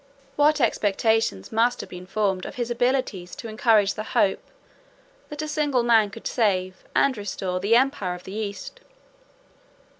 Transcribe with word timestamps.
What 0.35 0.59
expectations 0.59 1.51
must 1.51 1.79
have 1.79 1.89
been 1.91 2.07
formed 2.07 2.47
of 2.47 2.55
his 2.55 2.71
abilities 2.71 3.35
to 3.35 3.47
encourage 3.47 3.93
the 3.93 4.01
hope, 4.17 4.41
that 5.29 5.43
a 5.43 5.47
single 5.47 5.83
man 5.83 6.09
could 6.09 6.25
save, 6.25 6.83
and 6.95 7.15
restore, 7.15 7.59
the 7.59 7.75
empire 7.75 8.15
of 8.15 8.23
the 8.23 8.33
East! 8.33 8.79